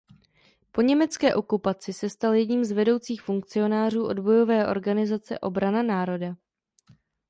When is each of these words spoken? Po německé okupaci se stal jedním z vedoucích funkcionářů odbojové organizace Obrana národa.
Po 0.71 0.81
německé 0.81 1.35
okupaci 1.35 1.93
se 1.93 2.09
stal 2.09 2.33
jedním 2.33 2.63
z 2.65 2.71
vedoucích 2.71 3.21
funkcionářů 3.21 4.05
odbojové 4.07 4.67
organizace 4.67 5.39
Obrana 5.39 5.83
národa. 5.83 6.35